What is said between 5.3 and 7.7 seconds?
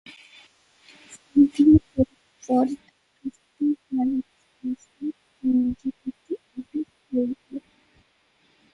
the majority of his career.